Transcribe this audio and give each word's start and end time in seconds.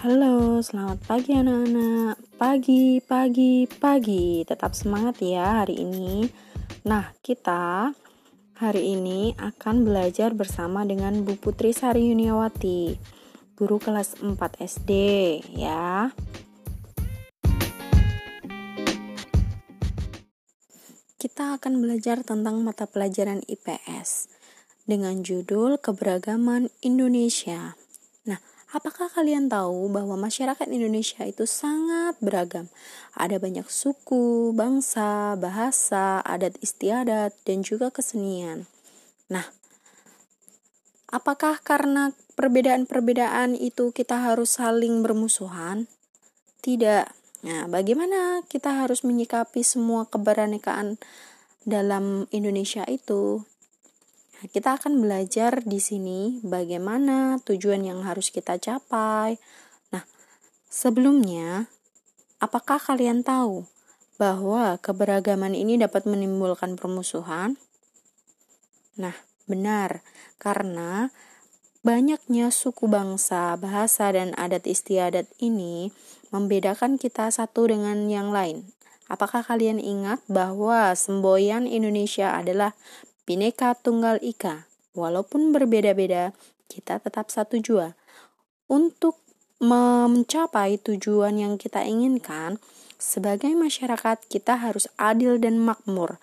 Halo, 0.00 0.64
selamat 0.64 1.04
pagi 1.04 1.36
anak-anak. 1.36 2.40
Pagi, 2.40 3.04
pagi, 3.04 3.68
pagi. 3.68 4.40
Tetap 4.48 4.72
semangat 4.72 5.20
ya 5.20 5.60
hari 5.60 5.76
ini. 5.84 6.24
Nah, 6.88 7.12
kita 7.20 7.92
hari 8.56 8.96
ini 8.96 9.36
akan 9.36 9.84
belajar 9.84 10.32
bersama 10.32 10.88
dengan 10.88 11.20
Bu 11.20 11.36
Putri 11.36 11.76
Sari 11.76 12.08
Yuniawati, 12.08 12.96
guru 13.60 13.76
kelas 13.76 14.16
4 14.24 14.40
SD 14.64 14.90
ya. 15.60 16.08
Kita 21.20 21.60
akan 21.60 21.76
belajar 21.76 22.24
tentang 22.24 22.64
mata 22.64 22.88
pelajaran 22.88 23.44
IPS 23.44 24.32
dengan 24.88 25.20
judul 25.20 25.76
Keberagaman 25.76 26.72
Indonesia. 26.80 27.76
Apakah 28.70 29.10
kalian 29.10 29.50
tahu 29.50 29.90
bahwa 29.90 30.14
masyarakat 30.14 30.70
Indonesia 30.70 31.26
itu 31.26 31.42
sangat 31.42 32.14
beragam? 32.22 32.70
Ada 33.18 33.42
banyak 33.42 33.66
suku, 33.66 34.54
bangsa, 34.54 35.34
bahasa, 35.34 36.22
adat 36.22 36.54
istiadat, 36.62 37.34
dan 37.42 37.66
juga 37.66 37.90
kesenian. 37.90 38.70
Nah, 39.26 39.42
apakah 41.10 41.58
karena 41.66 42.14
perbedaan-perbedaan 42.38 43.58
itu 43.58 43.90
kita 43.90 44.22
harus 44.30 44.54
saling 44.62 45.02
bermusuhan? 45.02 45.90
Tidak. 46.62 47.10
Nah, 47.42 47.66
bagaimana 47.66 48.46
kita 48.46 48.86
harus 48.86 49.02
menyikapi 49.02 49.66
semua 49.66 50.06
keberenekaan 50.06 50.94
dalam 51.66 52.30
Indonesia 52.30 52.86
itu? 52.86 53.42
Nah, 54.40 54.48
kita 54.48 54.80
akan 54.80 55.04
belajar 55.04 55.60
di 55.68 55.76
sini 55.76 56.40
bagaimana 56.40 57.36
tujuan 57.44 57.84
yang 57.84 58.00
harus 58.08 58.32
kita 58.32 58.56
capai. 58.56 59.36
Nah, 59.92 60.08
sebelumnya, 60.64 61.68
apakah 62.40 62.80
kalian 62.80 63.20
tahu 63.20 63.68
bahwa 64.16 64.80
keberagaman 64.80 65.52
ini 65.52 65.76
dapat 65.76 66.08
menimbulkan 66.08 66.80
permusuhan? 66.80 67.60
Nah, 68.96 69.12
benar, 69.44 70.00
karena 70.40 71.12
banyaknya 71.84 72.48
suku 72.48 72.88
bangsa, 72.88 73.60
bahasa, 73.60 74.08
dan 74.08 74.32
adat 74.40 74.64
istiadat 74.64 75.28
ini 75.36 75.92
membedakan 76.32 76.96
kita 76.96 77.28
satu 77.28 77.68
dengan 77.68 78.08
yang 78.08 78.32
lain. 78.32 78.72
Apakah 79.10 79.44
kalian 79.44 79.82
ingat 79.82 80.24
bahwa 80.32 80.96
semboyan 80.96 81.68
Indonesia 81.68 82.32
adalah 82.32 82.72
Bineka 83.28 83.76
Tunggal 83.76 84.20
Ika. 84.24 84.70
Walaupun 84.96 85.54
berbeda-beda, 85.54 86.34
kita 86.66 86.98
tetap 86.98 87.30
satu 87.30 87.58
jua. 87.58 87.94
Untuk 88.70 89.18
mencapai 89.60 90.80
tujuan 90.80 91.36
yang 91.36 91.54
kita 91.60 91.84
inginkan, 91.84 92.56
sebagai 92.96 93.52
masyarakat 93.52 94.24
kita 94.28 94.56
harus 94.56 94.88
adil 94.96 95.36
dan 95.36 95.60
makmur. 95.60 96.16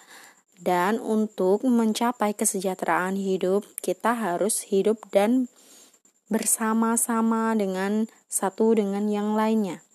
Dan 0.57 0.97
untuk 0.97 1.61
mencapai 1.61 2.33
kesejahteraan 2.33 3.13
hidup, 3.13 3.61
kita 3.85 4.17
harus 4.17 4.65
hidup 4.73 4.97
dan 5.13 5.53
bersama-sama 6.33 7.53
dengan 7.53 8.09
satu 8.25 8.73
dengan 8.73 9.05
yang 9.05 9.37
lainnya. 9.37 9.85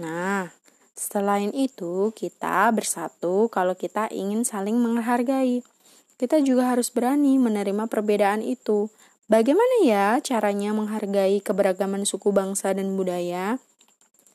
Nah, 0.00 0.50
selain 0.96 1.52
itu, 1.52 2.16
kita 2.16 2.72
bersatu 2.72 3.52
kalau 3.52 3.76
kita 3.76 4.08
ingin 4.08 4.42
saling 4.42 4.80
menghargai 4.80 5.60
kita 6.20 6.36
juga 6.44 6.76
harus 6.76 6.92
berani 6.92 7.40
menerima 7.40 7.88
perbedaan 7.88 8.44
itu. 8.44 8.92
Bagaimana 9.32 9.80
ya 9.80 10.20
caranya 10.20 10.76
menghargai 10.76 11.40
keberagaman 11.40 12.04
suku 12.04 12.28
bangsa 12.28 12.76
dan 12.76 12.92
budaya? 12.92 13.56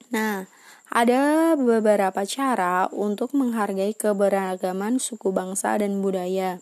Nah, 0.10 0.50
ada 0.90 1.54
beberapa 1.54 2.26
cara 2.26 2.90
untuk 2.90 3.38
menghargai 3.38 3.94
keberagaman 3.94 4.98
suku 4.98 5.30
bangsa 5.30 5.78
dan 5.78 6.02
budaya. 6.02 6.58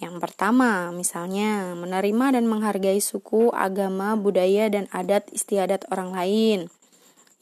Yang 0.00 0.16
pertama, 0.18 0.90
misalnya 0.90 1.78
menerima 1.78 2.40
dan 2.40 2.50
menghargai 2.50 2.98
suku, 2.98 3.54
agama, 3.54 4.18
budaya, 4.18 4.66
dan 4.72 4.90
adat 4.90 5.28
istiadat 5.30 5.86
orang 5.92 6.16
lain. 6.16 6.58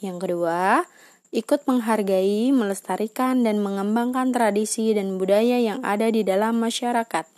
Yang 0.05 0.17
kedua, 0.27 0.85
ikut 1.29 1.69
menghargai, 1.69 2.49
melestarikan, 2.57 3.45
dan 3.45 3.61
mengembangkan 3.61 4.33
tradisi 4.33 4.97
dan 4.97 5.21
budaya 5.21 5.61
yang 5.61 5.85
ada 5.85 6.09
di 6.09 6.25
dalam 6.25 6.57
masyarakat. 6.57 7.29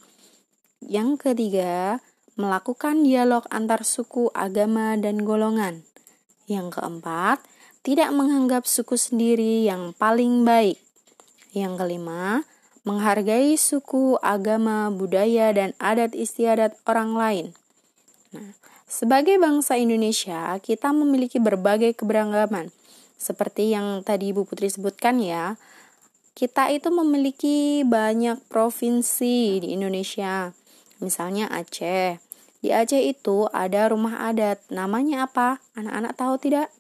Yang 0.80 1.10
ketiga, 1.20 1.98
melakukan 2.38 3.02
dialog 3.02 3.44
antar 3.50 3.82
suku, 3.82 4.30
agama, 4.32 4.94
dan 4.94 5.26
golongan. 5.26 5.82
Yang 6.46 6.78
keempat, 6.78 7.42
tidak 7.82 8.10
menganggap 8.14 8.64
suku 8.64 8.94
sendiri 8.94 9.66
yang 9.66 9.92
paling 9.98 10.46
baik. 10.46 10.78
Yang 11.50 11.82
kelima, 11.82 12.46
menghargai 12.86 13.58
suku, 13.58 14.16
agama, 14.22 14.88
budaya, 14.88 15.50
dan 15.50 15.74
adat 15.82 16.14
istiadat 16.14 16.78
orang 16.86 17.12
lain. 17.18 17.46
Nah, 18.30 18.54
sebagai 18.86 19.36
bangsa 19.42 19.74
Indonesia, 19.74 20.54
kita 20.62 20.94
memiliki 20.94 21.42
berbagai 21.42 21.98
keberagaman 21.98 22.70
seperti 23.20 23.76
yang 23.76 24.00
tadi 24.00 24.32
Ibu 24.32 24.48
Putri 24.48 24.72
sebutkan 24.72 25.20
ya, 25.20 25.60
kita 26.32 26.72
itu 26.72 26.88
memiliki 26.88 27.84
banyak 27.84 28.40
provinsi 28.48 29.60
di 29.60 29.76
Indonesia. 29.76 30.56
Misalnya 31.04 31.52
Aceh. 31.52 32.16
Di 32.64 32.72
Aceh 32.72 33.00
itu 33.04 33.44
ada 33.52 33.92
rumah 33.92 34.24
adat. 34.24 34.64
Namanya 34.72 35.28
apa? 35.28 35.60
Anak-anak 35.76 36.12
tahu 36.16 36.34
tidak? 36.40 36.72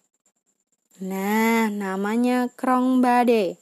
Nah, 1.00 1.68
namanya 1.68 2.48
Krong 2.56 3.04
Bade. 3.04 3.60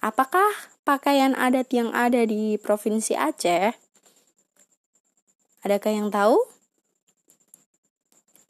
Apakah 0.00 0.72
pakaian 0.88 1.36
adat 1.36 1.68
yang 1.72 1.92
ada 1.92 2.24
di 2.24 2.56
Provinsi 2.56 3.12
Aceh? 3.12 3.76
Adakah 5.64 5.92
yang 5.92 6.08
tahu? 6.08 6.36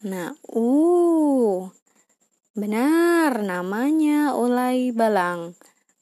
Nah, 0.07 0.39
uh, 0.55 1.71
Benar, 2.57 3.45
namanya 3.45 4.33
ulai 4.33 4.89
balang. 4.89 5.53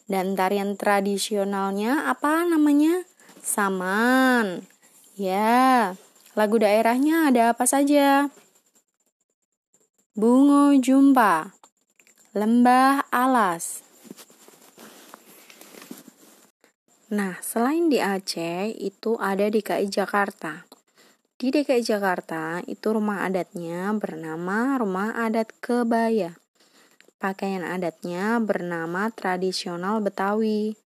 Dan 0.06 0.38
tarian 0.38 0.78
tradisionalnya 0.78 2.06
apa 2.06 2.46
namanya? 2.46 3.02
Saman. 3.42 4.62
Ya, 5.18 5.98
lagu 6.38 6.62
daerahnya 6.62 7.26
ada 7.26 7.50
apa 7.50 7.66
saja? 7.66 8.30
Bungo 10.14 10.70
Jumpa, 10.78 11.58
Lembah 12.38 13.02
Alas. 13.10 13.82
Nah, 17.10 17.42
selain 17.42 17.90
di 17.90 17.98
Aceh, 17.98 18.70
itu 18.78 19.18
ada 19.18 19.50
di 19.50 19.58
DKI 19.58 19.90
Jakarta. 19.90 20.62
Di 21.34 21.50
DKI 21.50 21.82
Jakarta, 21.82 22.62
itu 22.70 22.94
rumah 22.94 23.26
adatnya 23.26 23.90
bernama 23.98 24.78
Rumah 24.78 25.18
Adat 25.18 25.50
Kebaya. 25.58 26.43
Pakaian 27.22 27.64
adatnya 27.64 28.42
bernama 28.42 29.08
tradisional 29.14 30.02
Betawi. 30.04 30.76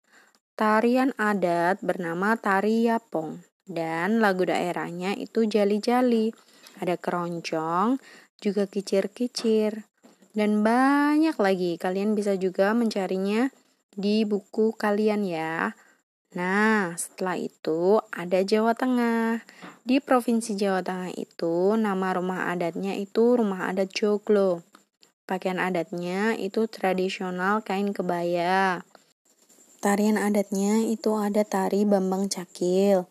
Tarian 0.59 1.15
adat 1.15 1.78
bernama 1.83 2.34
Tari 2.34 2.91
Yapong. 2.91 3.43
Dan 3.69 4.25
lagu 4.25 4.49
daerahnya 4.49 5.12
itu 5.15 5.44
jali-jali. 5.44 6.33
Ada 6.81 6.97
keroncong, 6.97 8.00
juga 8.41 8.65
kicir-kicir. 8.65 9.84
Dan 10.33 10.62
banyak 10.62 11.37
lagi. 11.37 11.77
Kalian 11.77 12.15
bisa 12.15 12.38
juga 12.38 12.72
mencarinya 12.72 13.50
di 13.99 14.22
buku 14.22 14.72
kalian 14.78 15.27
ya. 15.27 15.75
Nah, 16.37 16.93
setelah 16.94 17.41
itu 17.41 17.99
ada 18.12 18.44
Jawa 18.44 18.77
Tengah. 18.77 19.43
Di 19.83 19.99
Provinsi 19.99 20.55
Jawa 20.55 20.85
Tengah 20.85 21.17
itu 21.17 21.75
nama 21.75 22.12
rumah 22.12 22.52
adatnya 22.52 22.93
itu 22.94 23.35
Rumah 23.35 23.73
Adat 23.73 23.91
Joglo. 23.97 24.61
Pakaian 25.28 25.60
adatnya 25.60 26.32
itu 26.40 26.64
tradisional 26.72 27.60
kain 27.60 27.92
kebaya. 27.92 28.80
Tarian 29.84 30.16
adatnya 30.16 30.80
itu 30.88 31.20
ada 31.20 31.44
tari 31.44 31.84
Bambang 31.84 32.32
Cakil. 32.32 33.04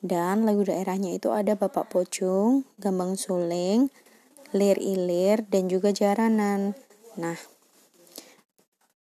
Dan 0.00 0.48
lagu 0.48 0.64
daerahnya 0.64 1.12
itu 1.12 1.28
ada 1.28 1.52
Bapak 1.60 1.92
Pocung, 1.92 2.64
Gambang 2.80 3.20
Suling, 3.20 3.92
Lir 4.56 4.80
Ilir, 4.80 5.44
dan 5.52 5.68
juga 5.68 5.92
Jaranan. 5.92 6.72
Nah, 7.20 7.36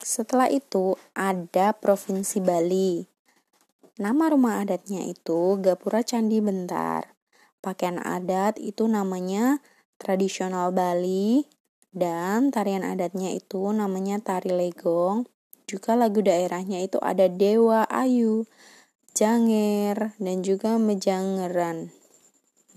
setelah 0.04 0.52
itu 0.52 1.00
ada 1.16 1.72
Provinsi 1.72 2.44
Bali. 2.44 3.08
Nama 3.96 4.36
rumah 4.36 4.60
adatnya 4.60 5.08
itu 5.08 5.56
Gapura 5.64 6.04
Candi 6.04 6.44
Bentar. 6.44 7.16
Pakaian 7.64 8.04
adat 8.04 8.60
itu 8.60 8.84
namanya 8.84 9.64
tradisional 9.96 10.76
Bali, 10.76 11.48
dan 11.90 12.54
tarian 12.54 12.86
adatnya 12.86 13.34
itu 13.34 13.70
namanya 13.74 14.22
tari 14.22 14.54
legong. 14.54 15.26
Juga 15.70 15.94
lagu 15.94 16.22
daerahnya 16.26 16.82
itu 16.82 16.98
ada 17.02 17.30
Dewa 17.30 17.86
Ayu, 17.86 18.50
Janger, 19.14 20.18
dan 20.18 20.42
juga 20.42 20.82
Mejangeran. 20.82 21.94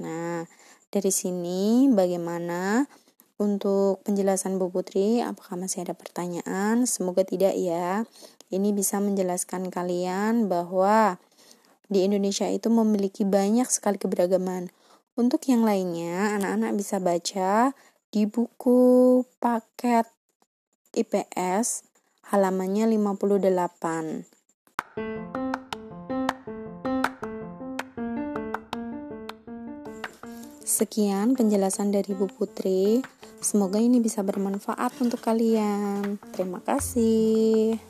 Nah, 0.01 0.45
dari 0.93 1.09
sini 1.09 1.89
bagaimana 1.89 2.85
untuk 3.41 4.05
penjelasan 4.05 4.61
Bu 4.61 4.69
Putri, 4.69 5.25
apakah 5.25 5.57
masih 5.57 5.89
ada 5.89 5.97
pertanyaan? 5.97 6.85
Semoga 6.85 7.25
tidak 7.25 7.57
ya. 7.57 8.05
Ini 8.53 8.77
bisa 8.77 9.01
menjelaskan 9.01 9.73
kalian 9.73 10.53
bahwa 10.53 11.17
di 11.89 12.05
Indonesia 12.05 12.45
itu 12.49 12.69
memiliki 12.69 13.25
banyak 13.25 13.67
sekali 13.73 13.97
keberagaman. 13.97 14.69
Untuk 15.17 15.45
yang 15.49 15.65
lainnya, 15.65 16.37
anak-anak 16.41 16.73
bisa 16.77 16.97
baca 17.01 17.77
di 18.13 18.29
buku 18.29 19.25
paket 19.41 20.05
IPS 20.93 21.89
halamannya 22.29 22.85
58. 23.01 24.29
Sekian 30.61 31.33
penjelasan 31.33 31.89
dari 31.89 32.13
Bu 32.13 32.29
Putri. 32.29 33.01
Semoga 33.41 33.81
ini 33.81 33.97
bisa 34.05 34.21
bermanfaat 34.21 34.93
untuk 35.01 35.25
kalian. 35.25 36.21
Terima 36.37 36.61
kasih. 36.61 37.81